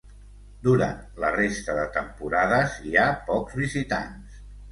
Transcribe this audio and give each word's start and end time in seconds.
Durant 0.67 1.01
la 1.23 1.29
resta 1.35 1.75
de 1.81 1.83
temporades 1.99 2.79
hi 2.87 2.97
ha 3.01 3.05
pocs 3.31 3.61
visitants. 3.63 4.43